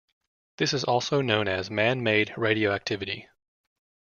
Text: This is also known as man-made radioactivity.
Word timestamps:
This 0.57 0.73
is 0.73 0.83
also 0.83 1.21
known 1.21 1.47
as 1.47 1.69
man-made 1.69 2.33
radioactivity. 2.35 3.29